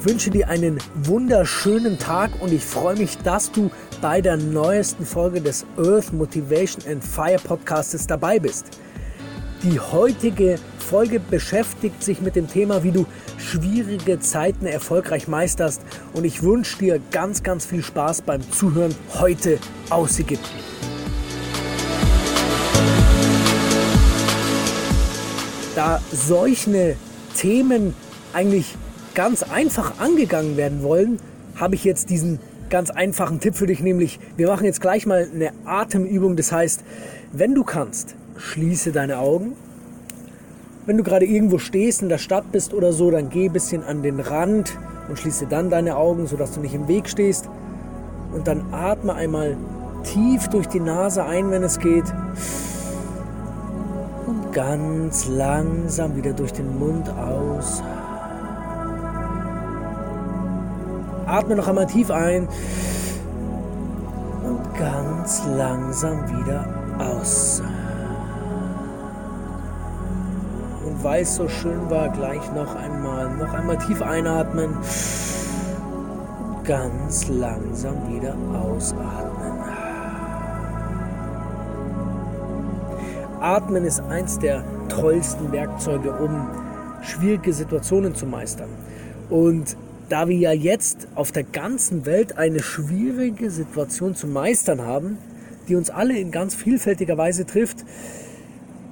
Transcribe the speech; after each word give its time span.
Ich 0.00 0.08
wünsche 0.08 0.30
dir 0.30 0.48
einen 0.48 0.78
wunderschönen 0.94 1.98
Tag 1.98 2.30
und 2.40 2.52
ich 2.52 2.64
freue 2.64 2.96
mich, 2.96 3.18
dass 3.18 3.50
du 3.50 3.68
bei 4.00 4.20
der 4.20 4.36
neuesten 4.36 5.04
Folge 5.04 5.40
des 5.40 5.66
Earth 5.76 6.12
Motivation 6.12 6.84
and 6.88 7.02
Fire 7.02 7.38
Podcasts 7.42 8.06
dabei 8.06 8.38
bist. 8.38 8.78
Die 9.64 9.80
heutige 9.80 10.56
Folge 10.78 11.18
beschäftigt 11.18 12.00
sich 12.04 12.20
mit 12.20 12.36
dem 12.36 12.48
Thema, 12.48 12.84
wie 12.84 12.92
du 12.92 13.06
schwierige 13.38 14.20
Zeiten 14.20 14.66
erfolgreich 14.66 15.26
meisterst 15.26 15.82
und 16.12 16.24
ich 16.24 16.44
wünsche 16.44 16.78
dir 16.78 17.00
ganz, 17.10 17.42
ganz 17.42 17.66
viel 17.66 17.82
Spaß 17.82 18.22
beim 18.22 18.40
Zuhören 18.52 18.94
heute 19.18 19.58
aus 19.90 20.20
Ägypten. 20.20 20.46
Da 25.74 26.00
solche 26.12 26.96
Themen 27.34 27.94
eigentlich 28.32 28.76
ganz 29.18 29.42
einfach 29.42 29.98
angegangen 29.98 30.56
werden 30.56 30.84
wollen, 30.84 31.18
habe 31.56 31.74
ich 31.74 31.82
jetzt 31.82 32.08
diesen 32.08 32.38
ganz 32.70 32.90
einfachen 32.90 33.40
Tipp 33.40 33.56
für 33.56 33.66
dich, 33.66 33.80
nämlich 33.80 34.20
wir 34.36 34.46
machen 34.46 34.64
jetzt 34.64 34.80
gleich 34.80 35.06
mal 35.06 35.26
eine 35.34 35.50
Atemübung. 35.64 36.36
Das 36.36 36.52
heißt, 36.52 36.84
wenn 37.32 37.52
du 37.52 37.64
kannst, 37.64 38.14
schließe 38.36 38.92
deine 38.92 39.18
Augen. 39.18 39.54
Wenn 40.86 40.98
du 40.98 41.02
gerade 41.02 41.26
irgendwo 41.26 41.58
stehst, 41.58 42.00
in 42.00 42.08
der 42.08 42.18
Stadt 42.18 42.52
bist 42.52 42.72
oder 42.72 42.92
so, 42.92 43.10
dann 43.10 43.28
geh 43.28 43.46
ein 43.46 43.52
bisschen 43.52 43.82
an 43.82 44.04
den 44.04 44.20
Rand 44.20 44.78
und 45.08 45.18
schließe 45.18 45.46
dann 45.46 45.68
deine 45.68 45.96
Augen, 45.96 46.28
sodass 46.28 46.52
du 46.52 46.60
nicht 46.60 46.74
im 46.74 46.86
Weg 46.86 47.08
stehst. 47.08 47.48
Und 48.32 48.46
dann 48.46 48.72
atme 48.72 49.14
einmal 49.14 49.56
tief 50.04 50.46
durch 50.46 50.68
die 50.68 50.78
Nase 50.78 51.24
ein, 51.24 51.50
wenn 51.50 51.64
es 51.64 51.80
geht. 51.80 52.04
Und 54.28 54.52
ganz 54.52 55.26
langsam 55.26 56.14
wieder 56.14 56.34
durch 56.34 56.52
den 56.52 56.78
Mund 56.78 57.08
aus. 57.08 57.82
Atme 61.28 61.56
noch 61.56 61.68
einmal 61.68 61.86
tief 61.86 62.10
ein 62.10 62.48
und 64.44 64.74
ganz 64.78 65.42
langsam 65.46 66.26
wieder 66.28 66.64
aus. 66.98 67.62
Und 70.86 71.04
weil 71.04 71.22
es 71.22 71.36
so 71.36 71.48
schön 71.48 71.90
war, 71.90 72.08
gleich 72.08 72.40
noch 72.54 72.74
einmal, 72.74 73.36
noch 73.36 73.52
einmal 73.52 73.76
tief 73.76 74.00
einatmen. 74.00 74.70
Ganz 76.64 77.28
langsam 77.28 77.94
wieder 78.08 78.34
ausatmen. 78.54 79.58
Atmen 83.40 83.84
ist 83.84 84.00
eins 84.00 84.38
der 84.38 84.64
tollsten 84.88 85.52
Werkzeuge, 85.52 86.10
um 86.10 86.48
schwierige 87.02 87.52
Situationen 87.52 88.14
zu 88.14 88.26
meistern. 88.26 88.68
Und 89.30 89.76
da 90.08 90.28
wir 90.28 90.36
ja 90.36 90.52
jetzt 90.52 91.08
auf 91.14 91.32
der 91.32 91.44
ganzen 91.44 92.06
Welt 92.06 92.38
eine 92.38 92.62
schwierige 92.62 93.50
Situation 93.50 94.14
zu 94.14 94.26
meistern 94.26 94.82
haben, 94.82 95.18
die 95.68 95.76
uns 95.76 95.90
alle 95.90 96.18
in 96.18 96.30
ganz 96.30 96.54
vielfältiger 96.54 97.18
Weise 97.18 97.46
trifft, 97.46 97.84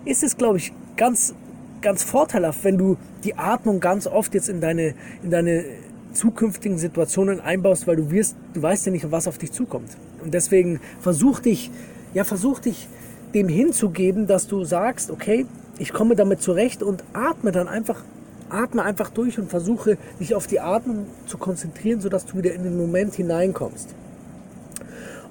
ist 0.04 0.22
es, 0.22 0.36
glaube 0.36 0.58
ich, 0.58 0.72
ganz, 0.96 1.34
ganz 1.80 2.02
vorteilhaft, 2.02 2.64
wenn 2.64 2.78
du 2.78 2.96
die 3.24 3.36
Atmung 3.36 3.80
ganz 3.80 4.06
oft 4.06 4.34
jetzt 4.34 4.48
in 4.48 4.60
deine, 4.60 4.94
in 5.22 5.30
deine 5.30 5.64
zukünftigen 6.12 6.78
Situationen 6.78 7.40
einbaust, 7.40 7.86
weil 7.86 7.96
du 7.96 8.10
wirst, 8.10 8.36
du 8.54 8.62
weißt 8.62 8.86
ja 8.86 8.92
nicht, 8.92 9.10
was 9.10 9.28
auf 9.28 9.38
dich 9.38 9.52
zukommt. 9.52 9.96
Und 10.22 10.34
deswegen 10.34 10.80
versuch 11.00 11.40
dich, 11.40 11.70
ja, 12.14 12.24
versuch 12.24 12.60
dich 12.60 12.88
dem 13.34 13.48
hinzugeben, 13.48 14.26
dass 14.26 14.46
du 14.46 14.64
sagst, 14.64 15.10
okay, 15.10 15.46
ich 15.78 15.92
komme 15.92 16.16
damit 16.16 16.40
zurecht 16.40 16.82
und 16.82 17.04
atme 17.12 17.52
dann 17.52 17.68
einfach 17.68 18.02
atme 18.48 18.82
einfach 18.82 19.10
durch 19.10 19.38
und 19.38 19.50
versuche 19.50 19.98
dich 20.20 20.34
auf 20.34 20.46
die 20.46 20.60
Atmung 20.60 21.06
zu 21.26 21.38
konzentrieren, 21.38 22.00
sodass 22.00 22.26
du 22.26 22.36
wieder 22.38 22.52
in 22.52 22.62
den 22.62 22.76
Moment 22.76 23.14
hineinkommst. 23.14 23.94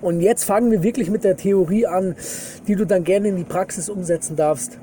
Und 0.01 0.21
jetzt 0.21 0.43
fangen 0.43 0.71
wir 0.71 0.83
wirklich 0.83 1.09
mit 1.09 1.23
der 1.23 1.37
Theorie 1.37 1.87
an, 1.87 2.15
die 2.67 2.75
du 2.75 2.85
dann 2.85 3.03
gerne 3.03 3.29
in 3.29 3.37
die 3.37 3.43
Praxis 3.43 3.89
umsetzen 3.89 4.35
darfst. 4.35 4.77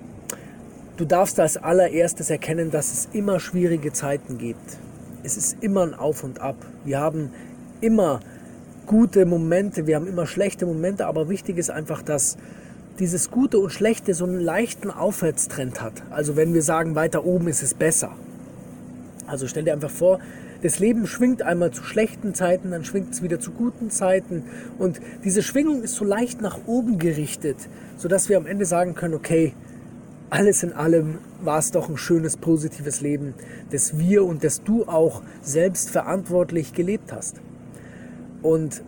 Du 0.96 1.04
darfst 1.04 1.38
als 1.38 1.56
allererstes 1.56 2.30
erkennen, 2.30 2.70
dass 2.70 2.92
es 2.92 3.08
immer 3.12 3.40
schwierige 3.40 3.92
Zeiten 3.92 4.38
gibt. 4.38 4.78
Es 5.22 5.36
ist 5.36 5.56
immer 5.60 5.82
ein 5.82 5.94
Auf 5.94 6.24
und 6.24 6.40
Ab. 6.40 6.56
Wir 6.84 6.98
haben 6.98 7.30
immer 7.80 8.20
gute 8.86 9.24
Momente, 9.26 9.86
wir 9.86 9.96
haben 9.96 10.06
immer 10.06 10.26
schlechte 10.26 10.66
Momente, 10.66 11.06
aber 11.06 11.28
wichtig 11.28 11.58
ist 11.58 11.70
einfach, 11.70 12.02
dass 12.02 12.36
dieses 12.98 13.30
Gute 13.30 13.58
und 13.58 13.70
Schlechte 13.70 14.14
so 14.14 14.24
einen 14.24 14.40
leichten 14.40 14.90
Aufwärtstrend 14.90 15.80
hat. 15.80 16.02
Also 16.10 16.36
wenn 16.36 16.54
wir 16.54 16.62
sagen, 16.62 16.94
weiter 16.94 17.24
oben 17.24 17.48
ist 17.48 17.62
es 17.62 17.74
besser. 17.74 18.12
Also 19.26 19.46
stell 19.46 19.64
dir 19.64 19.72
einfach 19.72 19.90
vor, 19.90 20.18
das 20.62 20.78
Leben 20.78 21.06
schwingt 21.06 21.42
einmal 21.42 21.72
zu 21.72 21.82
schlechten 21.82 22.34
Zeiten, 22.34 22.70
dann 22.70 22.84
schwingt 22.84 23.12
es 23.12 23.22
wieder 23.22 23.40
zu 23.40 23.50
guten 23.50 23.90
Zeiten. 23.90 24.44
Und 24.78 25.00
diese 25.24 25.42
Schwingung 25.42 25.82
ist 25.82 25.94
so 25.94 26.04
leicht 26.04 26.40
nach 26.40 26.60
oben 26.66 26.98
gerichtet, 26.98 27.56
sodass 27.96 28.28
wir 28.28 28.36
am 28.36 28.46
Ende 28.46 28.64
sagen 28.64 28.94
können, 28.94 29.14
okay, 29.14 29.54
alles 30.30 30.62
in 30.62 30.72
allem 30.72 31.18
war 31.42 31.58
es 31.58 31.72
doch 31.72 31.88
ein 31.88 31.96
schönes, 31.96 32.36
positives 32.36 33.00
Leben, 33.00 33.34
das 33.70 33.98
wir 33.98 34.24
und 34.24 34.44
das 34.44 34.62
du 34.62 34.84
auch 34.84 35.22
selbst 35.42 35.90
verantwortlich 35.90 36.72
gelebt 36.72 37.12
hast. 37.12 37.40
Und 38.40 38.82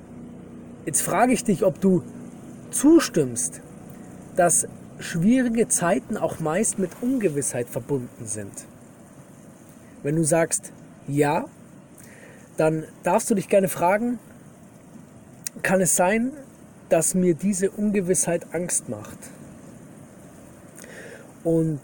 jetzt 0.87 1.03
frage 1.03 1.33
ich 1.33 1.45
dich, 1.45 1.65
ob 1.65 1.81
du 1.81 2.03
zustimmst, 2.71 3.63
dass 4.37 4.67
schwierige 4.99 5.69
Zeiten 5.69 6.17
auch 6.17 6.41
meist 6.41 6.79
mit 6.79 6.91
Ungewissheit 7.01 7.69
verbunden 7.69 8.27
sind. 8.27 8.53
Wenn 10.03 10.17
du 10.17 10.25
sagst 10.25 10.73
ja, 11.07 11.45
dann 12.57 12.85
darfst 13.03 13.31
du 13.31 13.35
dich 13.35 13.49
gerne 13.49 13.69
fragen, 13.69 14.19
kann 15.63 15.81
es 15.81 15.97
sein, 15.97 16.33
dass 16.89 17.15
mir 17.15 17.35
diese 17.35 17.71
Ungewissheit 17.71 18.47
Angst 18.53 18.89
macht? 18.89 19.19
Und 21.43 21.81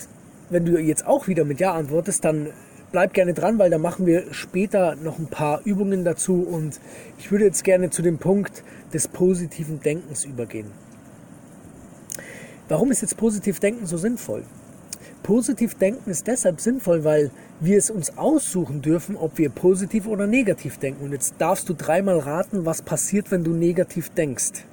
wenn 0.48 0.64
du 0.64 0.78
jetzt 0.78 1.06
auch 1.06 1.28
wieder 1.28 1.44
mit 1.44 1.60
Ja 1.60 1.74
antwortest, 1.74 2.24
dann 2.24 2.48
bleib 2.92 3.12
gerne 3.12 3.34
dran, 3.34 3.58
weil 3.58 3.70
da 3.70 3.78
machen 3.78 4.06
wir 4.06 4.32
später 4.32 4.96
noch 4.96 5.18
ein 5.18 5.28
paar 5.28 5.60
Übungen 5.64 6.04
dazu 6.04 6.42
und 6.42 6.80
ich 7.18 7.30
würde 7.30 7.44
jetzt 7.44 7.62
gerne 7.62 7.90
zu 7.90 8.02
dem 8.02 8.18
Punkt 8.18 8.64
des 8.92 9.08
positiven 9.08 9.80
Denkens 9.80 10.24
übergehen. 10.24 10.72
Warum 12.68 12.90
ist 12.90 13.02
jetzt 13.02 13.16
positiv 13.16 13.60
denken 13.60 13.86
so 13.86 13.96
sinnvoll? 13.96 14.44
Positiv 15.22 15.74
denken 15.74 16.10
ist 16.10 16.26
deshalb 16.26 16.60
sinnvoll, 16.60 17.04
weil 17.04 17.30
wir 17.60 17.76
es 17.76 17.90
uns 17.90 18.16
aussuchen 18.16 18.80
dürfen, 18.80 19.16
ob 19.16 19.38
wir 19.38 19.50
positiv 19.50 20.06
oder 20.06 20.26
negativ 20.26 20.78
denken. 20.78 21.04
Und 21.04 21.12
jetzt 21.12 21.34
darfst 21.38 21.68
du 21.68 21.74
dreimal 21.74 22.18
raten, 22.18 22.64
was 22.64 22.82
passiert, 22.82 23.30
wenn 23.30 23.44
du 23.44 23.52
negativ 23.52 24.08
denkst. 24.10 24.64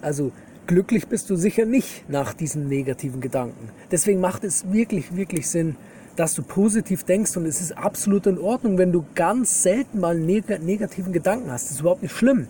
Also 0.00 0.32
glücklich 0.66 1.06
bist 1.06 1.28
du 1.28 1.36
sicher 1.36 1.66
nicht 1.66 2.08
nach 2.08 2.32
diesen 2.32 2.68
negativen 2.68 3.20
Gedanken. 3.20 3.68
Deswegen 3.90 4.20
macht 4.20 4.42
es 4.44 4.72
wirklich, 4.72 5.14
wirklich 5.14 5.48
Sinn, 5.48 5.76
dass 6.16 6.34
du 6.34 6.42
positiv 6.42 7.04
denkst 7.04 7.36
und 7.36 7.46
es 7.46 7.60
ist 7.60 7.76
absolut 7.76 8.26
in 8.26 8.38
Ordnung, 8.38 8.78
wenn 8.78 8.92
du 8.92 9.04
ganz 9.14 9.62
selten 9.62 10.00
mal 10.00 10.18
negativen 10.18 11.12
Gedanken 11.12 11.50
hast. 11.50 11.64
Das 11.66 11.72
ist 11.72 11.80
überhaupt 11.80 12.02
nicht 12.02 12.14
schlimm. 12.14 12.48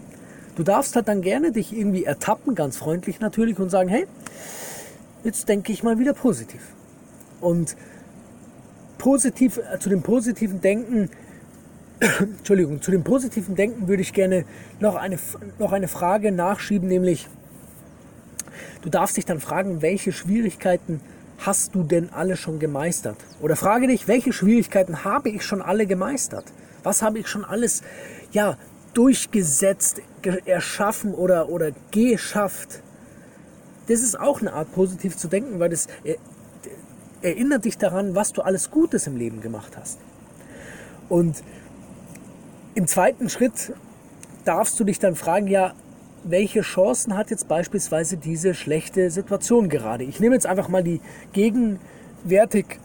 Du 0.55 0.63
darfst 0.63 0.97
halt 0.97 1.09
dann 1.09 1.23
gerne 1.23 1.53
dich 1.53 1.73
irgendwie 1.77 2.05
ertappen, 2.05 2.55
ganz 2.55 2.77
freundlich 2.77 3.21
natürlich, 3.21 3.59
und 3.59 3.71
sagen, 3.71 3.89
hey, 3.89 4.07
jetzt 5.25 5.49
denke 5.49 5.73
ich 5.73 5.83
mal 5.83 5.99
wieder 5.99 6.13
positiv. 6.13 6.61
Und 7.41 7.77
positiv, 8.99 9.59
äh, 9.59 9.79
zu 9.79 9.89
dem 9.89 10.03
positiven 10.03 10.61
Denken, 10.61 11.11
Entschuldigung, 12.21 12.83
zu 12.83 12.91
dem 12.91 13.03
positiven 13.03 13.57
Denken 13.57 13.89
würde 13.89 14.03
ich 14.03 14.13
gerne 14.13 14.45
noch 14.79 14.97
eine, 14.97 15.19
noch 15.59 15.73
eine 15.73 15.89
Frage 15.89 16.33
nachschieben, 16.33 16.89
nämlich, 16.89 17.29
du 18.83 18.91
darfst 18.91 19.17
dich 19.17 19.25
dann 19.25 19.41
fragen, 19.41 19.81
welche 19.81 20.13
Schwierigkeiten 20.13 21.01
hast 21.39 21.75
du 21.75 21.83
denn 21.83 22.11
alle 22.13 22.37
schon 22.37 22.59
gemeistert? 22.59 23.17
Oder 23.41 23.57
frage 23.57 23.89
dich, 23.89 24.07
welche 24.07 24.33
Schwierigkeiten 24.33 25.05
habe 25.05 25.31
ich 25.31 25.43
schon 25.43 25.63
alle 25.63 25.87
gemeistert? 25.87 26.45
Was 26.83 27.03
habe 27.03 27.19
ich 27.19 27.29
schon 27.29 27.45
alles, 27.45 27.83
ja, 28.33 28.57
durchgesetzt, 28.95 30.03
erschaffen 30.47 31.15
oder, 31.15 31.49
oder 31.49 31.73
geschafft. 31.91 32.83
Das 33.89 34.01
ist 34.01 34.19
auch 34.19 34.41
eine 34.41 34.53
Art 34.53 34.73
positiv 34.73 35.17
zu 35.17 35.29
denken, 35.29 35.59
weil 35.59 35.71
das 35.71 35.89
erinnert 37.23 37.65
dich 37.65 37.79
daran, 37.79 38.15
was 38.15 38.33
du 38.33 38.43
alles 38.43 38.71
Gutes 38.71 39.07
im 39.07 39.17
Leben 39.17 39.41
gemacht 39.41 39.77
hast. 39.77 39.99
Und 41.09 41.43
im 42.75 42.87
zweiten 42.87 43.29
Schritt 43.29 43.73
darfst 44.45 44.79
du 44.81 44.85
dich 44.85 44.99
dann 44.99 45.15
fragen, 45.15 45.47
ja, 45.47 45.75
welche 46.25 46.61
Chancen 46.61 47.17
hat 47.17 47.31
jetzt 47.31 47.49
beispielsweise 47.49 48.17
diese 48.17 48.55
schlechte 48.55 49.11
Situation 49.11 49.69
gerade? 49.69 50.05
Ich 50.05 50.21
nehme 50.21 50.35
jetzt 50.35 50.47
einfach 50.47 50.69
mal 50.69 50.83
die 50.83 51.01
gegenwärtig 51.33 52.79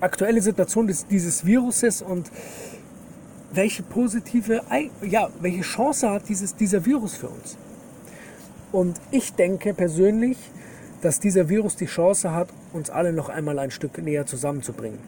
aktuelle 0.00 0.40
Situation 0.40 0.86
des, 0.86 1.06
dieses 1.06 1.44
Viruses 1.44 2.00
und 2.00 2.30
welche 3.52 3.82
positive, 3.82 4.62
ja, 5.02 5.28
welche 5.40 5.62
Chance 5.62 6.10
hat 6.10 6.28
dieses, 6.28 6.54
dieser 6.54 6.84
Virus 6.84 7.16
für 7.16 7.28
uns? 7.28 7.56
Und 8.72 9.00
ich 9.10 9.34
denke 9.34 9.74
persönlich, 9.74 10.38
dass 11.02 11.18
dieser 11.18 11.48
Virus 11.48 11.76
die 11.76 11.86
Chance 11.86 12.32
hat, 12.32 12.48
uns 12.72 12.90
alle 12.90 13.12
noch 13.12 13.28
einmal 13.28 13.58
ein 13.58 13.70
Stück 13.70 13.98
näher 13.98 14.26
zusammenzubringen. 14.26 14.98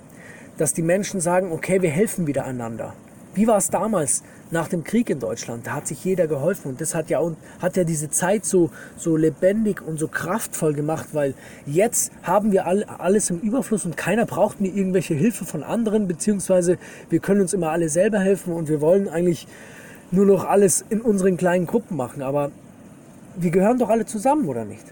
Dass 0.58 0.74
die 0.74 0.82
Menschen 0.82 1.20
sagen, 1.20 1.52
okay, 1.52 1.82
wir 1.82 1.90
helfen 1.90 2.26
wieder 2.26 2.44
einander. 2.44 2.94
Wie 3.34 3.46
war 3.46 3.58
es 3.58 3.68
damals 3.68 4.22
nach 4.52 4.68
dem 4.68 4.84
Krieg 4.84 5.10
in 5.10 5.18
Deutschland? 5.18 5.66
Da 5.66 5.72
hat 5.72 5.88
sich 5.88 6.04
jeder 6.04 6.28
geholfen 6.28 6.68
und 6.68 6.80
das 6.80 6.94
hat 6.94 7.10
ja, 7.10 7.20
hat 7.60 7.76
ja 7.76 7.82
diese 7.82 8.10
Zeit 8.10 8.44
so, 8.44 8.70
so 8.96 9.16
lebendig 9.16 9.82
und 9.82 9.98
so 9.98 10.06
kraftvoll 10.06 10.74
gemacht, 10.74 11.08
weil 11.12 11.34
jetzt 11.66 12.12
haben 12.22 12.52
wir 12.52 12.66
all, 12.66 12.84
alles 12.84 13.30
im 13.30 13.40
Überfluss 13.40 13.84
und 13.84 13.96
keiner 13.96 14.26
braucht 14.26 14.60
mir 14.60 14.68
irgendwelche 14.68 15.14
Hilfe 15.14 15.44
von 15.44 15.64
anderen, 15.64 16.06
beziehungsweise 16.06 16.78
wir 17.10 17.18
können 17.18 17.40
uns 17.40 17.52
immer 17.52 17.70
alle 17.70 17.88
selber 17.88 18.20
helfen 18.20 18.52
und 18.52 18.68
wir 18.68 18.80
wollen 18.80 19.08
eigentlich 19.08 19.48
nur 20.12 20.26
noch 20.26 20.44
alles 20.44 20.84
in 20.88 21.00
unseren 21.00 21.36
kleinen 21.36 21.66
Gruppen 21.66 21.96
machen. 21.96 22.22
Aber 22.22 22.52
wir 23.36 23.50
gehören 23.50 23.78
doch 23.78 23.88
alle 23.88 24.06
zusammen, 24.06 24.46
oder 24.46 24.64
nicht? 24.64 24.84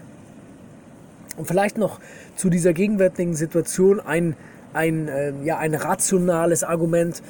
Und 1.37 1.47
vielleicht 1.47 1.77
noch 1.77 1.99
zu 2.35 2.49
dieser 2.49 2.73
gegenwärtigen 2.73 3.35
Situation 3.35 3.99
ein, 3.99 4.35
ein, 4.73 5.07
äh, 5.07 5.33
ja, 5.43 5.57
ein 5.57 5.75
rationales 5.75 6.63
Argument. 6.63 7.21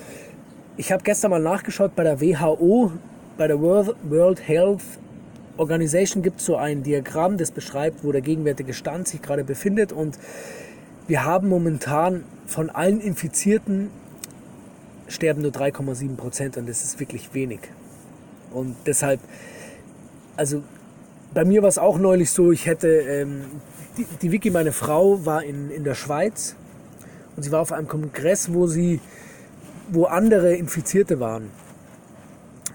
Ich 0.77 0.91
habe 0.91 1.03
gestern 1.03 1.31
mal 1.31 1.41
nachgeschaut 1.41 1.95
bei 1.97 2.03
der 2.03 2.21
WHO, 2.21 2.93
bei 3.37 3.47
der 3.47 3.59
World, 3.59 4.47
Health 4.47 4.81
Organization 5.57 6.23
gibt 6.23 6.39
es 6.39 6.45
so 6.45 6.55
ein 6.55 6.81
Diagramm, 6.81 7.37
das 7.37 7.51
beschreibt, 7.51 8.05
wo 8.05 8.13
der 8.13 8.21
gegenwärtige 8.21 8.73
Stand 8.73 9.07
sich 9.07 9.21
gerade 9.21 9.43
befindet. 9.43 9.91
Und 9.91 10.17
wir 11.07 11.25
haben 11.25 11.49
momentan 11.49 12.23
von 12.47 12.69
allen 12.69 13.01
Infizierten 13.01 13.89
sterben 15.09 15.41
nur 15.41 15.51
3,7 15.51 16.15
Prozent 16.15 16.55
und 16.55 16.69
das 16.69 16.85
ist 16.85 17.01
wirklich 17.01 17.33
wenig. 17.33 17.59
Und 18.51 18.77
deshalb, 18.85 19.19
also 20.37 20.63
bei 21.33 21.43
mir 21.43 21.61
war 21.61 21.69
es 21.69 21.79
auch 21.79 21.97
neulich 21.97 22.31
so, 22.31 22.53
ich 22.53 22.65
hätte, 22.65 22.87
ähm, 22.87 23.43
die, 23.97 24.05
die 24.21 24.31
Vicky, 24.31 24.51
meine 24.51 24.71
Frau, 24.71 25.25
war 25.25 25.43
in, 25.43 25.69
in 25.69 25.83
der 25.83 25.95
Schweiz 25.95 26.55
und 27.35 27.43
sie 27.43 27.51
war 27.51 27.59
auf 27.59 27.73
einem 27.73 27.89
Kongress, 27.89 28.53
wo 28.53 28.67
sie 28.67 29.01
wo 29.91 30.05
andere 30.05 30.55
Infizierte 30.55 31.19
waren. 31.19 31.51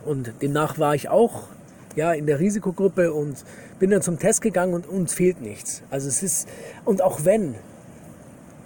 Und 0.04 0.32
demnach 0.40 0.78
war 0.78 0.94
ich 0.94 1.08
auch 1.08 1.48
ja, 1.96 2.12
in 2.12 2.26
der 2.26 2.38
Risikogruppe 2.38 3.12
und 3.12 3.44
bin 3.80 3.90
dann 3.90 4.02
zum 4.02 4.18
Test 4.18 4.42
gegangen 4.42 4.74
und 4.74 4.86
uns 4.86 5.14
fehlt 5.14 5.40
nichts. 5.40 5.82
Also 5.90 6.08
es 6.08 6.22
ist, 6.22 6.48
und 6.84 7.02
auch 7.02 7.24
wenn, 7.24 7.54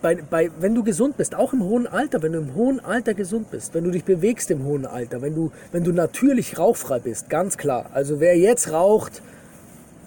bei, 0.03 0.17
bei, 0.17 0.51
wenn 0.59 0.75
du 0.75 0.83
gesund 0.83 1.17
bist, 1.17 1.35
auch 1.35 1.53
im 1.53 1.63
hohen 1.63 1.87
Alter, 1.87 2.23
wenn 2.23 2.33
du 2.33 2.39
im 2.41 2.55
hohen 2.55 2.81
Alter 2.81 3.15
gesund 3.15 3.51
bist, 3.51 3.73
wenn 3.75 3.85
du 3.85 3.91
dich 3.91 4.05
bewegst 4.05 4.51
im 4.51 4.65
hohen 4.65 4.85
Alter, 4.85 5.23
wenn 5.23 5.35
du, 5.35 5.53
wenn 5.73 5.85
du 5.85 5.93
natürlich 5.93 6.59
rauchfrei 6.59 6.99
bist, 6.99 7.31
ganz 7.31 7.57
klar. 7.57 7.87
Also 7.93 8.21
wer 8.21 8.37
jetzt 8.37 8.73
raucht, 8.73 9.23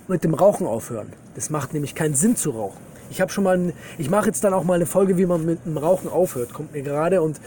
mit 0.08 0.24
dem 0.24 0.34
Rauchen 0.34 0.68
aufhören. 0.68 1.08
Das 1.36 1.50
macht 1.50 1.74
nämlich 1.74 1.96
keinen 1.96 2.14
Sinn 2.14 2.36
zu 2.36 2.52
rauchen. 2.52 2.82
Ich 3.10 3.22
habe 3.22 3.32
schon 3.32 3.44
mal, 3.44 3.74
ich 3.98 4.10
mache 4.10 4.28
jetzt 4.28 4.44
dann 4.44 4.54
auch 4.54 4.64
mal 4.64 4.74
eine 4.74 4.86
Folge, 4.86 5.18
wie 5.18 5.26
man 5.26 5.46
mit 5.46 5.66
dem 5.66 5.78
Rauchen 5.78 6.10
aufhört, 6.10 6.54
kommt 6.54 6.74
mir 6.74 6.82
gerade 6.82 7.22
und 7.22 7.40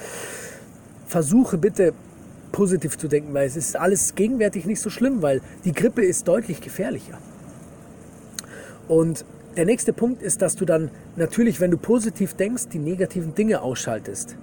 versuche 1.06 1.58
bitte 1.58 1.92
positiv 2.52 2.96
zu 2.96 3.08
denken, 3.08 3.34
weil 3.34 3.46
es 3.46 3.56
ist 3.56 3.76
alles 3.76 4.14
gegenwärtig 4.14 4.64
nicht 4.66 4.80
so 4.80 4.90
schlimm, 4.90 5.22
weil 5.22 5.40
die 5.64 5.72
Grippe 5.72 6.04
ist 6.04 6.26
deutlich 6.28 6.60
gefährlicher. 6.60 7.18
Und 8.88 9.24
der 9.56 9.64
nächste 9.64 9.92
Punkt 9.92 10.22
ist, 10.22 10.42
dass 10.42 10.54
du 10.56 10.64
dann 10.64 10.90
natürlich, 11.16 11.60
wenn 11.60 11.70
du 11.70 11.78
positiv 11.78 12.34
denkst, 12.34 12.68
die 12.72 12.78
negativen 12.78 13.34
Dinge 13.34 13.62
ausschaltest. 13.62 14.36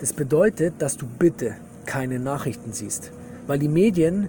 Das 0.00 0.12
bedeutet, 0.12 0.74
dass 0.78 0.96
du 0.96 1.06
bitte 1.06 1.56
keine 1.86 2.18
Nachrichten 2.18 2.72
siehst, 2.72 3.10
weil 3.46 3.58
die 3.58 3.68
Medien 3.68 4.28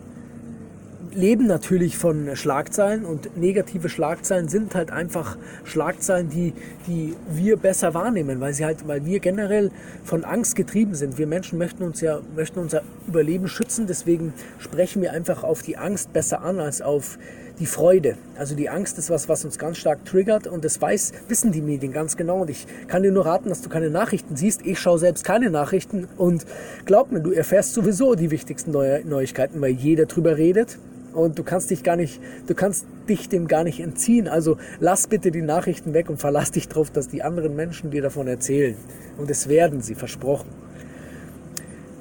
leben 1.13 1.47
natürlich 1.47 1.97
von 1.97 2.35
Schlagzeilen 2.35 3.05
und 3.05 3.37
negative 3.37 3.89
Schlagzeilen 3.89 4.47
sind 4.47 4.75
halt 4.75 4.91
einfach 4.91 5.37
Schlagzeilen, 5.63 6.29
die, 6.29 6.53
die 6.87 7.15
wir 7.31 7.57
besser 7.57 7.93
wahrnehmen, 7.93 8.39
weil 8.39 8.53
sie 8.53 8.65
halt, 8.65 8.87
weil 8.87 9.05
wir 9.05 9.19
generell 9.19 9.71
von 10.03 10.23
Angst 10.23 10.55
getrieben 10.55 10.95
sind. 10.95 11.17
Wir 11.17 11.27
Menschen 11.27 11.57
möchten 11.57 11.83
uns 11.83 12.01
ja, 12.01 12.19
möchten 12.35 12.59
unser 12.59 12.83
Überleben 13.07 13.47
schützen, 13.47 13.87
deswegen 13.87 14.33
sprechen 14.59 15.01
wir 15.01 15.11
einfach 15.13 15.43
auf 15.43 15.61
die 15.61 15.77
Angst 15.77 16.13
besser 16.13 16.41
an 16.41 16.59
als 16.59 16.81
auf 16.81 17.17
die 17.59 17.65
Freude. 17.65 18.17
Also 18.37 18.55
die 18.55 18.69
Angst 18.69 18.97
ist 18.97 19.09
was, 19.09 19.27
was 19.27 19.43
uns 19.43 19.57
ganz 19.57 19.77
stark 19.77 20.05
triggert 20.05 20.47
und 20.47 20.63
das 20.63 20.81
weiß, 20.81 21.11
wissen 21.27 21.51
die 21.51 21.61
Medien 21.61 21.91
ganz 21.91 22.15
genau. 22.15 22.41
Und 22.41 22.49
ich 22.49 22.65
kann 22.87 23.03
dir 23.03 23.11
nur 23.11 23.25
raten, 23.25 23.49
dass 23.49 23.61
du 23.61 23.69
keine 23.69 23.89
Nachrichten 23.89 24.37
siehst. 24.37 24.65
Ich 24.65 24.79
schaue 24.79 24.97
selbst 24.97 25.25
keine 25.25 25.49
Nachrichten 25.49 26.07
und 26.17 26.45
glaub 26.85 27.11
mir, 27.11 27.19
du 27.19 27.31
erfährst 27.31 27.73
sowieso 27.73 28.15
die 28.15 28.31
wichtigsten 28.31 28.71
Neuigkeiten, 28.71 29.59
weil 29.59 29.71
jeder 29.71 30.05
drüber 30.05 30.37
redet 30.37 30.77
und 31.13 31.39
du 31.39 31.43
kannst 31.43 31.69
dich 31.69 31.83
gar 31.83 31.95
nicht, 31.95 32.21
du 32.47 32.55
kannst 32.55 32.85
dich 33.07 33.29
dem 33.29 33.47
gar 33.47 33.63
nicht 33.63 33.79
entziehen. 33.79 34.27
Also 34.27 34.57
lass 34.79 35.07
bitte 35.07 35.31
die 35.31 35.41
Nachrichten 35.41 35.93
weg 35.93 36.09
und 36.09 36.17
verlass 36.17 36.51
dich 36.51 36.67
darauf, 36.67 36.91
dass 36.91 37.07
die 37.07 37.23
anderen 37.23 37.55
Menschen 37.55 37.91
dir 37.91 38.01
davon 38.01 38.27
erzählen. 38.27 38.75
Und 39.17 39.29
es 39.29 39.49
werden 39.49 39.81
sie, 39.81 39.95
versprochen. 39.95 40.49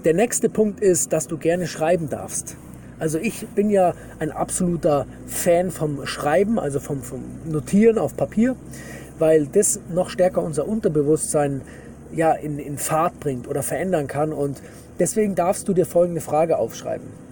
Der 0.05 0.15
nächste 0.15 0.49
Punkt 0.49 0.81
ist, 0.81 1.13
dass 1.13 1.27
du 1.27 1.39
gerne 1.39 1.67
schreiben 1.67 2.09
darfst. 2.09 2.57
Also 2.99 3.19
ich 3.19 3.47
bin 3.49 3.71
ja 3.71 3.95
ein 4.19 4.31
absoluter 4.31 5.07
Fan 5.27 5.71
vom 5.71 6.05
Schreiben, 6.07 6.59
also 6.59 6.81
vom, 6.81 7.03
vom 7.03 7.23
Notieren 7.45 7.99
auf 7.99 8.17
Papier, 8.17 8.57
weil 9.19 9.47
das 9.47 9.81
noch 9.93 10.11
stärker 10.11 10.43
unser 10.43 10.67
Unterbewusstsein 10.67 11.63
ja, 12.13 12.33
in, 12.33 12.59
in 12.59 12.79
Fahrt 12.79 13.21
bringt 13.21 13.49
oder 13.49 13.63
verändern 13.63 14.07
kann. 14.07 14.33
Und 14.33 14.61
deswegen 14.99 15.35
darfst 15.35 15.69
du 15.69 15.75
dir 15.75 15.87
folgende 15.87 16.21
Frage 16.21 16.59
aufschreiben 16.59 17.28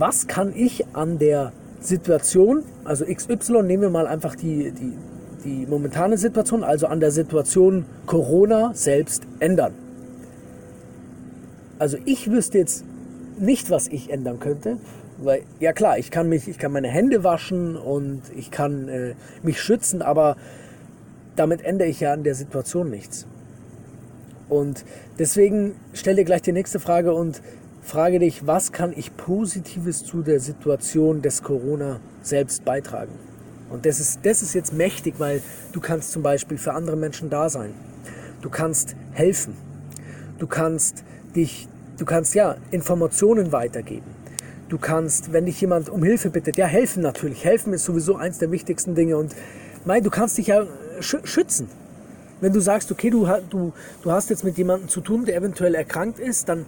was 0.00 0.26
kann 0.26 0.52
ich 0.54 0.86
an 0.94 1.18
der 1.18 1.52
Situation, 1.80 2.64
also 2.84 3.04
XY, 3.04 3.62
nehmen 3.62 3.82
wir 3.82 3.90
mal 3.90 4.06
einfach 4.06 4.34
die, 4.34 4.72
die, 4.72 4.92
die 5.44 5.66
momentane 5.66 6.18
Situation, 6.18 6.64
also 6.64 6.86
an 6.86 7.00
der 7.00 7.10
Situation 7.10 7.84
Corona 8.06 8.72
selbst 8.74 9.22
ändern. 9.40 9.74
Also 11.78 11.96
ich 12.04 12.30
wüsste 12.30 12.58
jetzt 12.58 12.84
nicht, 13.38 13.70
was 13.70 13.86
ich 13.86 14.10
ändern 14.10 14.40
könnte, 14.40 14.78
weil 15.18 15.42
ja 15.60 15.72
klar, 15.72 15.98
ich 15.98 16.10
kann 16.10 16.28
mich, 16.28 16.48
ich 16.48 16.58
kann 16.58 16.72
meine 16.72 16.88
Hände 16.88 17.22
waschen 17.22 17.76
und 17.76 18.22
ich 18.36 18.50
kann 18.50 18.88
äh, 18.88 19.14
mich 19.42 19.60
schützen, 19.60 20.02
aber 20.02 20.36
damit 21.36 21.62
ändere 21.64 21.88
ich 21.88 22.00
ja 22.00 22.12
an 22.12 22.24
der 22.24 22.34
Situation 22.34 22.90
nichts. 22.90 23.26
Und 24.48 24.84
deswegen 25.18 25.74
stell 25.92 26.16
dir 26.16 26.24
gleich 26.24 26.42
die 26.42 26.52
nächste 26.52 26.80
Frage 26.80 27.14
und 27.14 27.42
frage 27.88 28.18
dich, 28.18 28.46
was 28.46 28.72
kann 28.72 28.92
ich 28.94 29.16
Positives 29.16 30.04
zu 30.04 30.20
der 30.20 30.40
Situation 30.40 31.22
des 31.22 31.42
Corona 31.42 32.00
selbst 32.22 32.64
beitragen? 32.66 33.12
Und 33.70 33.86
das 33.86 33.98
ist, 33.98 34.20
das 34.24 34.42
ist 34.42 34.54
jetzt 34.54 34.74
mächtig, 34.74 35.14
weil 35.16 35.42
du 35.72 35.80
kannst 35.80 36.12
zum 36.12 36.22
Beispiel 36.22 36.58
für 36.58 36.74
andere 36.74 36.96
Menschen 36.96 37.30
da 37.30 37.48
sein. 37.48 37.72
Du 38.42 38.50
kannst 38.50 38.94
helfen. 39.12 39.56
Du 40.38 40.46
kannst 40.46 41.02
dich, 41.34 41.66
du 41.98 42.04
kannst 42.04 42.34
ja 42.34 42.56
Informationen 42.70 43.52
weitergeben. 43.52 44.06
Du 44.68 44.76
kannst, 44.76 45.32
wenn 45.32 45.46
dich 45.46 45.58
jemand 45.58 45.88
um 45.88 46.02
Hilfe 46.02 46.28
bittet, 46.28 46.58
ja 46.58 46.66
helfen 46.66 47.02
natürlich. 47.02 47.42
Helfen 47.46 47.72
ist 47.72 47.86
sowieso 47.86 48.16
eins 48.16 48.36
der 48.36 48.50
wichtigsten 48.50 48.94
Dinge. 48.94 49.16
Und 49.16 49.34
mein, 49.86 50.02
du 50.02 50.10
kannst 50.10 50.36
dich 50.36 50.48
ja 50.48 50.66
schützen. 51.00 51.68
Wenn 52.40 52.52
du 52.52 52.60
sagst, 52.60 52.92
okay, 52.92 53.08
du, 53.08 53.26
du, 53.48 53.72
du 54.02 54.12
hast 54.12 54.28
jetzt 54.28 54.44
mit 54.44 54.58
jemandem 54.58 54.88
zu 54.88 55.00
tun, 55.00 55.24
der 55.24 55.36
eventuell 55.36 55.74
erkrankt 55.74 56.20
ist, 56.20 56.48
dann 56.48 56.66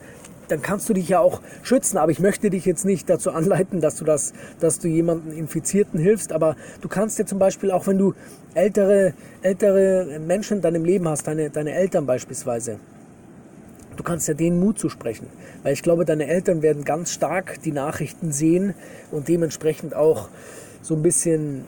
dann 0.50 0.62
kannst 0.62 0.88
du 0.88 0.92
dich 0.92 1.08
ja 1.08 1.20
auch 1.20 1.40
schützen. 1.62 1.98
Aber 1.98 2.12
ich 2.12 2.20
möchte 2.20 2.50
dich 2.50 2.64
jetzt 2.64 2.84
nicht 2.84 3.08
dazu 3.08 3.30
anleiten, 3.30 3.80
dass 3.80 3.96
du 3.96 4.04
das, 4.04 4.32
dass 4.60 4.78
du 4.78 4.88
jemanden 4.88 5.32
Infizierten 5.32 6.00
hilfst. 6.00 6.32
Aber 6.32 6.56
du 6.80 6.88
kannst 6.88 7.18
dir 7.18 7.26
zum 7.26 7.38
Beispiel 7.38 7.70
auch, 7.70 7.86
wenn 7.86 7.98
du 7.98 8.14
ältere, 8.54 9.14
ältere 9.42 10.18
Menschen 10.20 10.58
in 10.58 10.62
deinem 10.62 10.84
Leben 10.84 11.08
hast, 11.08 11.26
deine, 11.26 11.50
deine 11.50 11.74
Eltern 11.74 12.06
beispielsweise, 12.06 12.78
du 13.96 14.02
kannst 14.02 14.28
ja 14.28 14.34
denen 14.34 14.58
Mut 14.58 14.78
zusprechen. 14.78 15.26
Weil 15.62 15.72
ich 15.72 15.82
glaube, 15.82 16.04
deine 16.04 16.26
Eltern 16.26 16.62
werden 16.62 16.84
ganz 16.84 17.12
stark 17.12 17.60
die 17.62 17.72
Nachrichten 17.72 18.32
sehen 18.32 18.74
und 19.10 19.28
dementsprechend 19.28 19.94
auch 19.94 20.28
so 20.82 20.94
ein 20.94 21.02
bisschen 21.02 21.64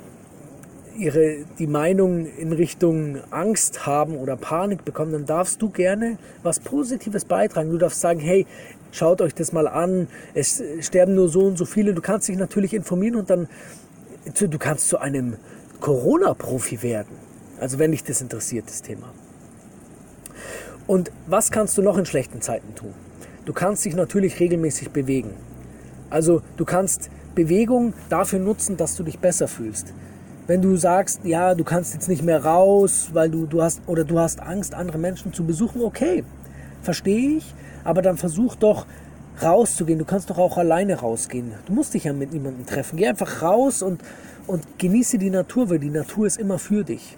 ihre, 0.99 1.45
die 1.59 1.67
Meinung 1.67 2.27
in 2.27 2.53
Richtung 2.53 3.19
Angst 3.31 3.87
haben 3.87 4.17
oder 4.17 4.37
Panik 4.37 4.85
bekommen, 4.85 5.13
dann 5.13 5.27
darfst 5.27 5.61
du 5.63 5.71
gerne 5.71 6.19
was 6.43 6.61
Positives 6.61 7.25
beitragen. 7.25 7.71
Du 7.71 7.79
darfst 7.79 8.01
sagen, 8.01 8.21
hey, 8.21 8.47
schaut 8.91 9.21
euch 9.21 9.35
das 9.35 9.53
mal 9.53 9.69
an, 9.69 10.09
es 10.35 10.63
sterben 10.81 11.15
nur 11.15 11.29
so 11.29 11.41
und 11.41 11.57
so 11.59 11.65
viele. 11.65 11.95
Du 11.95 12.03
kannst 12.03 12.29
dich 12.29 12.37
natürlich 12.37 12.75
informieren 12.75 13.17
und 13.17 13.31
dann, 13.31 13.49
du 14.39 14.59
kannst 14.59 14.89
zu 14.89 14.99
einem 14.99 15.37
Corona-Profi 15.81 16.83
werden. 16.83 17.17
Also 17.59 17.79
wenn 17.79 17.93
dich 17.93 18.05
das 18.05 18.21
interessiert, 18.21 18.67
das 18.69 18.83
Thema. 18.83 19.13
Und 20.87 21.13
was 21.27 21.51
kannst 21.51 21.79
du 21.79 21.83
noch 21.83 21.97
in 21.97 22.07
schlechten 22.07 22.41
Zeiten 22.41 22.75
tun? 22.75 22.93
Du 23.45 23.53
kannst 23.53 23.85
dich 23.85 23.95
natürlich 23.95 24.41
regelmäßig 24.41 24.91
bewegen. 24.91 25.31
Also 26.11 26.43
du 26.57 26.65
kannst 26.65 27.11
Bewegung 27.35 27.95
dafür 28.09 28.39
nutzen, 28.39 28.77
dass 28.77 28.95
du 28.97 29.03
dich 29.03 29.19
besser 29.19 29.49
fühlst 29.49 29.95
wenn 30.53 30.61
du 30.61 30.77
sagst, 30.77 31.25
ja, 31.25 31.55
du 31.55 31.65
kannst 31.65 31.95
jetzt 31.95 32.11
nicht 32.11 32.23
mehr 32.23 32.45
raus, 32.45 33.09
weil 33.15 33.31
du, 33.31 33.47
du 33.47 33.63
hast 33.63 33.81
oder 33.87 34.05
du 34.05 34.19
hast 34.19 34.39
Angst, 34.39 34.75
andere 34.75 34.99
Menschen 34.99 35.33
zu 35.33 35.47
besuchen, 35.47 35.81
okay, 35.81 36.25
verstehe 36.83 37.39
ich, 37.39 37.55
aber 37.85 38.03
dann 38.03 38.19
versuch 38.19 38.55
doch 38.57 38.85
rauszugehen. 39.43 39.99
Du 39.99 40.05
kannst 40.05 40.29
doch 40.29 40.37
auch 40.37 40.59
alleine 40.59 40.97
rausgehen. 40.97 41.55
Du 41.65 41.73
musst 41.73 41.95
dich 41.95 42.05
ja 42.05 42.13
mit 42.13 42.35
niemandem 42.35 42.67
treffen. 42.67 42.99
Geh 42.99 43.07
einfach 43.07 43.41
raus 43.41 43.81
und, 43.81 44.03
und 44.47 44.79
genieße 44.79 45.17
die 45.17 45.31
Natur, 45.31 45.71
weil 45.71 45.79
die 45.79 45.89
Natur 45.89 46.27
ist 46.27 46.39
immer 46.39 46.59
für 46.59 46.85
dich. 46.85 47.17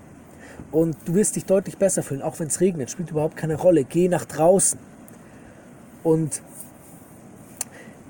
Und 0.71 0.97
du 1.05 1.15
wirst 1.15 1.35
dich 1.35 1.45
deutlich 1.45 1.77
besser 1.77 2.05
fühlen, 2.05 2.23
auch 2.23 2.39
wenn 2.39 2.47
es 2.47 2.61
regnet, 2.61 2.93
spielt 2.93 3.11
überhaupt 3.11 3.37
keine 3.37 3.57
Rolle. 3.57 3.83
Geh 3.83 4.07
nach 4.07 4.27
draußen. 4.27 4.79
Und 6.05 6.41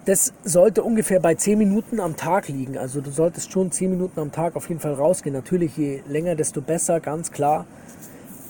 das 0.05 0.33
sollte 0.45 0.83
ungefähr 0.83 1.21
bei 1.21 1.35
10 1.35 1.59
Minuten 1.59 2.01
am 2.01 2.17
Tag 2.17 2.49
liegen. 2.49 2.77
Also 2.77 3.01
du 3.01 3.11
solltest 3.11 3.53
schon 3.53 3.71
10 3.71 3.91
Minuten 3.91 4.21
am 4.21 4.33
Tag 4.33 4.55
auf 4.57 4.69
jeden 4.69 4.81
Fall 4.81 4.95
rausgehen. 4.95 5.35
Natürlich, 5.35 5.77
je 5.77 6.01
länger, 6.07 6.35
desto 6.35 6.61
besser, 6.61 7.01
ganz 7.01 7.33
klar. 7.33 7.65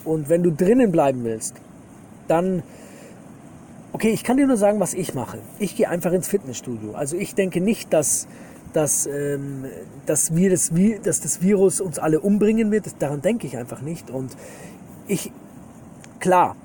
Und 0.05 0.29
wenn 0.29 0.43
du 0.43 0.51
drinnen 0.51 0.91
bleiben 0.91 1.25
willst, 1.25 1.55
dann, 2.27 2.63
okay, 3.93 4.11
ich 4.11 4.25
kann 4.25 4.37
dir 4.37 4.47
nur 4.47 4.57
sagen, 4.57 4.81
was 4.81 4.95
ich 4.95 5.15
mache. 5.15 5.39
Ich 5.59 5.77
gehe 5.77 5.89
einfach 5.89 6.13
ins 6.13 6.29
Fitnessstudio. 6.29 6.95
Also 6.95 7.17
ich 7.17 7.35
denke 7.35 7.61
nicht, 7.61 7.93
dass, 7.93 8.27
dass, 8.73 9.07
ähm, 9.07 9.67
dass, 10.07 10.35
wir 10.35 10.51
das, 10.51 10.73
dass 11.05 11.21
das 11.21 11.41
Virus 11.41 11.81
uns 11.81 11.99
alle 12.01 12.21
umbringen 12.21 12.73
wird. 12.73 13.01
Daran 13.01 13.23
denke 13.23 13.47
ich 13.47 13.57
einfach 13.57 13.81
nicht. 13.81 14.11
Und 14.11 14.37
ich, 15.07 15.31
klar, 16.19 16.57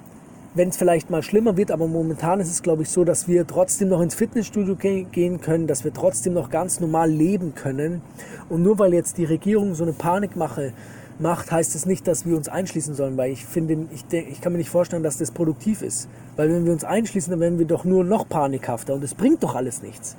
wenn 0.56 0.70
es 0.70 0.78
vielleicht 0.78 1.10
mal 1.10 1.22
schlimmer 1.22 1.58
wird, 1.58 1.72
aber 1.72 1.88
momentan 1.88 2.40
ist 2.40 2.50
es, 2.50 2.64
glaube 2.64 2.82
ich, 2.82 2.90
so, 2.90 3.04
dass 3.04 3.28
wir 3.28 3.46
trotzdem 3.46 3.90
noch 3.90 4.02
ins 4.02 4.16
Fitnessstudio 4.16 4.76
gehen 4.76 5.42
können, 5.42 5.68
dass 5.68 5.84
wir 5.84 5.94
trotzdem 5.94 6.34
noch 6.34 6.50
ganz 6.50 6.80
normal 6.80 7.10
leben 7.10 7.54
können. 7.54 8.02
Und 8.50 8.64
nur 8.64 8.80
weil 8.80 8.94
jetzt 8.94 9.18
die 9.18 9.26
Regierung 9.26 9.76
so 9.76 9.84
eine 9.84 9.94
Panikmache 9.94 10.74
macht, 11.20 11.52
heißt 11.52 11.76
es 11.76 11.86
nicht, 11.86 12.08
dass 12.08 12.26
wir 12.26 12.36
uns 12.36 12.50
einschließen 12.50 12.96
sollen, 12.96 13.16
weil 13.18 13.32
ich 13.32 13.46
finde, 13.46 13.88
ich, 13.92 14.12
ich 14.12 14.42
kann 14.42 14.54
mir 14.54 14.58
nicht 14.58 14.70
vorstellen, 14.70 15.04
dass 15.04 15.18
das 15.18 15.32
produktiv 15.32 15.82
ist. 15.82 16.08
Weil 16.36 16.50
wenn 16.50 16.66
wir 16.66 16.72
uns 16.72 16.84
einschließen, 16.84 17.30
dann 17.30 17.40
werden 17.40 17.60
wir 17.60 17.68
doch 17.68 17.84
nur 17.84 18.04
noch 18.04 18.28
panikhafter 18.28 18.96
und 18.96 19.04
es 19.04 19.14
bringt 19.14 19.44
doch 19.44 19.56
alles 19.56 19.84
nichts. 19.84 20.16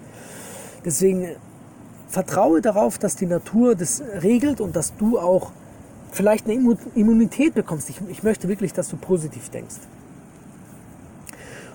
Deswegen 0.84 1.30
vertraue 2.08 2.60
darauf, 2.60 2.98
dass 2.98 3.16
die 3.16 3.26
Natur 3.26 3.74
das 3.74 4.02
regelt 4.22 4.60
und 4.60 4.76
dass 4.76 4.96
du 4.96 5.18
auch 5.18 5.50
vielleicht 6.12 6.48
eine 6.48 6.76
Immunität 6.94 7.54
bekommst. 7.54 7.88
Ich, 7.90 8.00
ich 8.08 8.22
möchte 8.22 8.48
wirklich, 8.48 8.72
dass 8.72 8.88
du 8.88 8.96
positiv 8.96 9.48
denkst. 9.50 9.76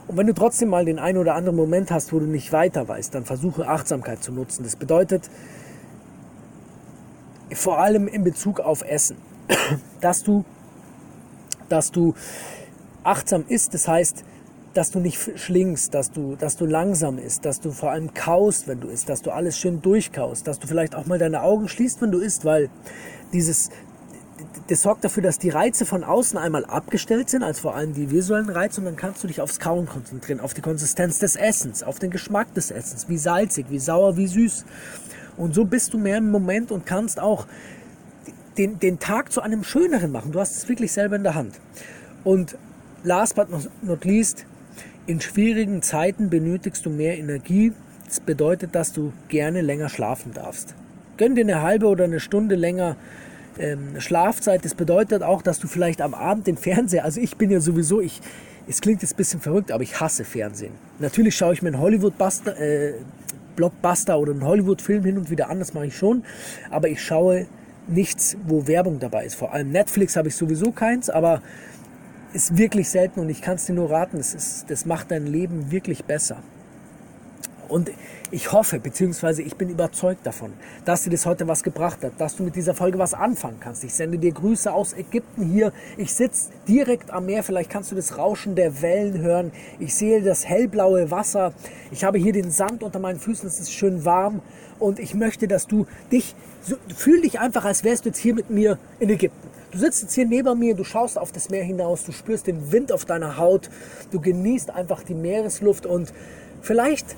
Und 0.08 0.18
wenn 0.18 0.28
du 0.28 0.34
trotzdem 0.34 0.70
mal 0.70 0.86
den 0.86 1.00
einen 1.00 1.18
oder 1.18 1.36
anderen 1.36 1.56
Moment 1.56 1.92
hast, 1.92 2.14
wo 2.14 2.20
du 2.20 2.26
nicht 2.26 2.52
weiter 2.52 2.88
weißt, 2.88 3.14
dann 3.16 3.26
versuche 3.26 3.68
Achtsamkeit 3.68 4.24
zu 4.24 4.32
nutzen. 4.32 4.64
Das 4.64 4.76
bedeutet 4.76 5.30
vor 7.54 7.80
allem 7.80 8.08
in 8.08 8.24
Bezug 8.24 8.60
auf 8.60 8.84
Essen, 8.84 9.18
dass 10.02 10.24
du, 10.24 10.46
dass 11.70 11.92
du 11.92 12.14
achtsam 13.04 13.46
isst. 13.48 13.74
Das 13.74 13.88
heißt, 13.88 14.24
dass 14.76 14.92
du 14.92 15.00
nicht 15.00 15.40
schlingst, 15.40 15.94
dass 15.94 16.12
du, 16.12 16.36
dass 16.36 16.58
du 16.58 16.66
langsam 16.66 17.18
isst, 17.18 17.46
dass 17.46 17.62
du 17.62 17.72
vor 17.72 17.92
allem 17.92 18.14
kaust, 18.14 18.68
wenn 18.68 18.82
du 18.82 18.90
isst, 18.90 19.10
dass 19.10 19.22
du 19.22 19.32
alles 19.32 19.58
schön 19.58 19.82
durchkaust, 19.82 20.46
dass 20.46 20.60
du 20.60 20.68
vielleicht 20.68 20.96
auch 20.96 21.06
mal 21.06 21.18
deine 21.18 21.42
Augen 21.42 21.70
schließt, 21.70 22.02
wenn 22.02 22.12
du 22.12 22.20
isst, 22.20 22.44
weil 22.44 22.70
dieses, 23.32 23.70
das 24.68 24.82
sorgt 24.82 25.04
dafür, 25.04 25.24
dass 25.24 25.40
die 25.40 25.50
Reize 25.50 25.86
von 25.86 26.04
außen 26.04 26.38
einmal 26.38 26.66
abgestellt 26.66 27.30
sind, 27.30 27.44
als 27.44 27.60
vor 27.60 27.76
allem 27.76 27.94
die 27.94 28.12
visuellen 28.12 28.50
Reize, 28.50 28.82
und 28.82 28.86
dann 28.86 28.96
kannst 28.96 29.24
du 29.24 29.28
dich 29.28 29.42
aufs 29.42 29.60
Kauen 29.60 29.86
konzentrieren, 29.86 30.40
auf 30.40 30.54
die 30.54 30.62
Konsistenz 30.62 31.20
des 31.20 31.36
Essens, 31.36 31.84
auf 31.84 32.00
den 32.00 32.12
Geschmack 32.12 32.54
des 32.54 32.72
Essens, 32.72 33.08
wie 33.08 33.18
salzig, 33.18 33.68
wie 33.70 33.80
sauer, 33.80 34.18
wie 34.18 34.28
süß. 34.28 34.66
Und 35.38 35.54
so 35.54 35.66
bist 35.66 35.94
du 35.94 35.98
mehr 35.98 36.18
im 36.18 36.32
Moment 36.32 36.72
und 36.72 36.86
kannst 36.86 37.20
auch 37.20 37.48
den, 38.58 38.80
den 38.80 39.00
Tag 39.00 39.32
zu 39.32 39.42
einem 39.42 39.64
schöneren 39.64 40.12
machen. 40.12 40.32
Du 40.32 40.40
hast 40.40 40.56
es 40.56 40.70
wirklich 40.70 40.92
selber 40.92 41.16
in 41.16 41.24
der 41.24 41.36
Hand. 41.36 41.60
Und 42.24 42.58
last 43.04 43.36
but 43.36 43.48
not 43.82 44.06
least, 44.06 44.46
in 45.08 45.22
schwierigen 45.22 45.82
Zeiten 45.82 46.30
benötigst 46.30 46.86
du 46.86 46.90
mehr 46.90 47.18
Energie. 47.18 47.74
Das 48.06 48.20
bedeutet, 48.20 48.74
dass 48.74 48.94
du 48.94 49.14
gerne 49.28 49.62
länger 49.62 49.90
schlafen 49.90 50.34
darfst. 50.34 50.74
Gönn 51.18 51.36
dir 51.36 51.42
eine 51.42 51.62
halbe 51.62 51.88
oder 51.88 52.06
eine 52.06 52.20
Stunde 52.20 52.56
länger 52.56 52.96
ähm, 53.60 54.00
Schlafzeit. 54.00 54.66
Das 54.66 54.76
bedeutet 54.76 55.24
auch, 55.24 55.42
dass 55.42 55.60
du 55.60 55.68
vielleicht 55.68 56.02
am 56.02 56.14
Abend 56.14 56.48
den 56.48 56.58
Fernseher, 56.58 57.04
also 57.04 57.20
ich 57.20 57.38
bin 57.38 57.50
ja 57.52 57.60
sowieso, 57.60 58.02
ich, 58.02 58.22
es 58.68 58.82
klingt 58.82 59.02
jetzt 59.02 59.14
ein 59.14 59.18
bisschen 59.18 59.42
verrückt, 59.42 59.72
aber 59.72 59.84
ich 59.84 60.00
hasse 60.00 60.26
Fernsehen. 60.26 60.74
Natürlich 61.00 61.36
schaue 61.36 61.54
ich 61.54 61.62
mir 61.62 61.70
einen 61.70 61.80
Hollywood-Buster, 61.80 62.60
äh, 62.60 62.94
oder 63.58 64.32
einen 64.32 64.44
Hollywood-Film 64.44 65.06
hin 65.06 65.18
und 65.18 65.30
wieder 65.30 65.50
an, 65.50 65.60
das 65.60 65.74
mache 65.74 65.86
ich 65.86 65.96
schon, 65.96 66.24
aber 66.70 66.90
ich 66.90 67.02
schaue 67.02 67.48
nichts, 67.88 68.36
wo 68.46 68.68
Werbung 68.68 69.00
dabei 69.00 69.26
ist. 69.26 69.36
Vor 69.36 69.54
allem 69.54 69.72
Netflix 69.72 70.16
habe 70.16 70.28
ich 70.28 70.36
sowieso 70.36 70.72
keins, 70.72 71.10
aber 71.10 71.42
ist 72.34 72.58
wirklich 72.58 72.90
selten 72.90 73.22
und 73.22 73.30
ich 73.30 73.42
kann 73.42 73.56
es 73.56 73.66
dir 73.66 73.74
nur 73.74 73.90
raten, 73.90 74.18
das, 74.18 74.34
ist, 74.34 74.70
das 74.70 74.86
macht 74.86 75.12
dein 75.12 75.26
Leben 75.26 75.72
wirklich 75.72 76.04
besser. 76.04 76.44
Und 77.68 77.92
ich 78.32 78.52
hoffe, 78.52 78.80
beziehungsweise 78.80 79.42
ich 79.42 79.56
bin 79.56 79.70
überzeugt 79.70 80.26
davon, 80.26 80.54
dass 80.84 81.04
dir 81.04 81.10
das 81.10 81.26
heute 81.26 81.48
was 81.48 81.64
gebracht 81.64 82.04
hat, 82.04 82.14
dass 82.20 82.36
du 82.36 82.44
mit 82.44 82.56
dieser 82.56 82.74
Folge 82.74 82.98
was 83.00 83.14
anfangen 83.14 83.60
kannst. 83.60 83.84
Ich 83.84 83.94
sende 83.94 84.18
dir 84.18 84.32
Grüße 84.32 84.72
aus 84.72 84.94
Ägypten 84.94 85.44
hier. 85.46 85.72
Ich 85.98 86.14
sitze 86.14 86.50
direkt 86.68 87.12
am 87.12 87.26
Meer. 87.26 87.44
Vielleicht 87.44 87.70
kannst 87.70 87.92
du 87.92 87.96
das 87.96 88.18
Rauschen 88.18 88.56
der 88.56 88.82
Wellen 88.82 89.20
hören. 89.20 89.52
Ich 89.80 89.96
sehe 89.96 90.22
das 90.22 90.46
hellblaue 90.46 91.12
Wasser. 91.12 91.54
Ich 91.92 92.04
habe 92.04 92.18
hier 92.18 92.34
den 92.34 92.52
Sand 92.52 92.84
unter 92.84 93.00
meinen 93.00 93.20
Füßen. 93.20 93.48
Es 93.48 93.60
ist 93.60 93.74
schön 93.74 94.06
warm. 94.06 94.42
Und 94.80 95.00
ich 95.00 95.14
möchte, 95.14 95.48
dass 95.48 95.68
du 95.68 95.86
dich, 96.12 96.36
so, 96.62 96.76
fühl 96.96 97.22
dich 97.22 97.40
einfach, 97.40 97.66
als 97.66 97.84
wärst 97.84 98.06
du 98.06 98.10
jetzt 98.10 98.20
hier 98.20 98.34
mit 98.34 98.50
mir 98.50 98.78
in 99.00 99.10
Ägypten. 99.10 99.50
Du 99.72 99.82
sitzt 99.82 100.04
jetzt 100.04 100.14
hier 100.14 100.26
neben 100.26 100.58
mir, 100.58 100.74
du 100.74 100.84
schaust 100.84 101.18
auf 101.18 101.32
das 101.32 101.50
Meer 101.50 101.64
hinaus, 101.64 102.06
du 102.06 102.14
spürst 102.14 102.48
den 102.48 102.72
Wind 102.72 102.92
auf 102.94 103.04
deiner 103.04 103.38
Haut, 103.38 103.70
du 104.12 104.22
genießt 104.22 104.70
einfach 104.70 105.04
die 105.04 105.14
Meeresluft 105.14 105.86
und 105.86 106.14
vielleicht 106.62 107.18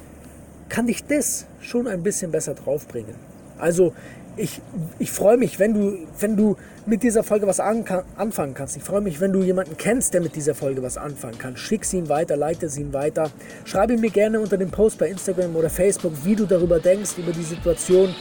kann 0.69 0.87
dich 0.87 1.05
das 1.05 1.45
schon 1.61 1.87
ein 1.87 2.03
bisschen 2.03 2.31
besser 2.31 2.53
draufbringen. 2.53 3.15
Also 3.57 3.93
ich, 4.37 4.61
ich 4.99 5.11
freue 5.11 5.37
mich, 5.37 5.59
wenn 5.59 5.73
du, 5.73 5.97
wenn 6.19 6.35
du 6.37 6.55
mit 6.85 7.03
dieser 7.03 7.23
Folge 7.23 7.47
was 7.47 7.59
an, 7.59 7.83
anfangen 8.15 8.53
kannst. 8.53 8.77
Ich 8.77 8.83
freue 8.83 9.01
mich, 9.01 9.19
wenn 9.19 9.33
du 9.33 9.41
jemanden 9.41 9.75
kennst, 9.77 10.13
der 10.13 10.21
mit 10.21 10.35
dieser 10.35 10.55
Folge 10.55 10.81
was 10.83 10.97
anfangen 10.97 11.37
kann. 11.37 11.57
Schick 11.57 11.83
sie 11.83 11.97
ihm 11.97 12.09
weiter, 12.09 12.37
leite 12.37 12.69
sie 12.69 12.81
ihm 12.81 12.93
weiter. 12.93 13.29
Schreibe 13.65 13.97
mir 13.97 14.09
gerne 14.09 14.39
unter 14.39 14.57
dem 14.57 14.69
Post 14.69 14.97
bei 14.99 15.09
Instagram 15.09 15.55
oder 15.55 15.69
Facebook, 15.69 16.13
wie 16.23 16.35
du 16.35 16.45
darüber 16.45 16.79
denkst, 16.79 17.17
über 17.17 17.31
die 17.31 17.43
Situation. 17.43 18.13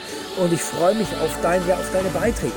Und 0.43 0.53
ich 0.53 0.61
freue 0.61 0.95
mich 0.95 1.09
auf, 1.23 1.39
dein, 1.43 1.67
ja, 1.69 1.75
auf 1.75 1.91
deine 1.93 2.09
Beiträge. 2.09 2.53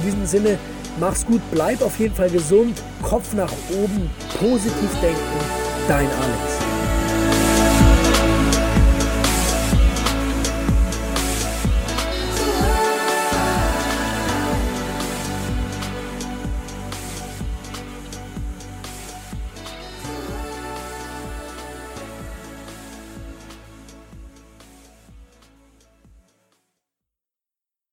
In 0.00 0.06
diesem 0.06 0.26
Sinne, 0.26 0.58
mach's 1.00 1.26
gut, 1.26 1.40
bleib 1.50 1.82
auf 1.82 1.98
jeden 1.98 2.14
Fall 2.14 2.30
gesund, 2.30 2.80
Kopf 3.02 3.34
nach 3.34 3.52
oben, 3.72 4.10
positiv 4.38 5.00
denken. 5.00 5.18
Dein 5.88 6.06
Alex. 6.06 6.57